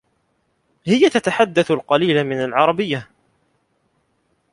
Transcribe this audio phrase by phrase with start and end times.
[0.85, 3.09] هي تتحدث القليل من العربية.